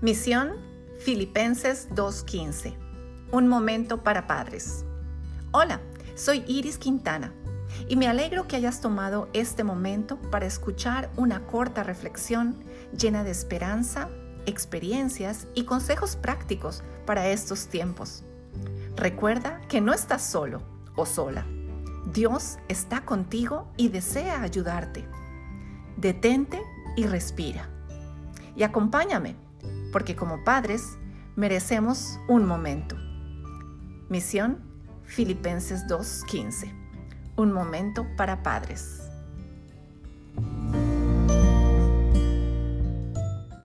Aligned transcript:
Misión 0.00 0.52
Filipenses 0.98 1.88
2.15. 1.90 2.76
Un 3.30 3.48
momento 3.48 4.02
para 4.02 4.26
padres. 4.26 4.84
Hola, 5.52 5.80
soy 6.14 6.44
Iris 6.46 6.76
Quintana 6.76 7.32
y 7.88 7.96
me 7.96 8.08
alegro 8.08 8.46
que 8.46 8.56
hayas 8.56 8.80
tomado 8.80 9.30
este 9.32 9.64
momento 9.64 10.20
para 10.30 10.46
escuchar 10.46 11.10
una 11.16 11.46
corta 11.46 11.84
reflexión 11.84 12.56
llena 12.98 13.24
de 13.24 13.30
esperanza, 13.30 14.10
experiencias 14.46 15.46
y 15.54 15.64
consejos 15.64 16.16
prácticos 16.16 16.82
para 17.06 17.28
estos 17.28 17.68
tiempos. 17.68 18.24
Recuerda 18.96 19.60
que 19.68 19.80
no 19.80 19.94
estás 19.94 20.22
solo 20.22 20.60
o 20.96 21.06
sola. 21.06 21.46
Dios 22.12 22.58
está 22.68 23.06
contigo 23.06 23.72
y 23.76 23.88
desea 23.88 24.42
ayudarte. 24.42 25.08
Detente 25.96 26.60
y 26.96 27.06
respira. 27.06 27.70
Y 28.54 28.64
acompáñame 28.64 29.36
porque 29.94 30.16
como 30.16 30.42
padres 30.42 30.98
merecemos 31.36 32.18
un 32.26 32.44
momento. 32.44 32.96
Misión 34.08 34.58
Filipenses 35.04 35.86
2.15. 35.86 36.74
Un 37.36 37.52
momento 37.52 38.04
para 38.16 38.42
padres. 38.42 39.08